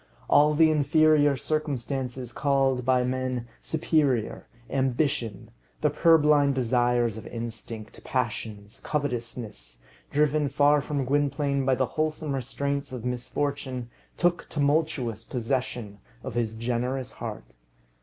All 0.27 0.55
the 0.55 0.71
inferior 0.71 1.37
circumstances 1.37 2.33
called 2.33 2.83
by 2.83 3.03
men 3.03 3.47
superior, 3.61 4.47
ambition, 4.67 5.51
the 5.81 5.91
purblind 5.91 6.55
desires 6.55 7.17
of 7.17 7.27
instinct, 7.27 8.03
passions, 8.03 8.81
covetousness, 8.83 9.83
driven 10.09 10.49
far 10.49 10.81
from 10.81 11.05
Gwynplaine 11.05 11.65
by 11.65 11.75
the 11.75 11.85
wholesome 11.85 12.33
restraints 12.33 12.91
of 12.91 13.05
misfortune, 13.05 13.91
took 14.17 14.49
tumultuous 14.49 15.23
possession 15.23 15.99
of 16.23 16.33
his 16.33 16.55
generous 16.55 17.11
heart. 17.11 17.53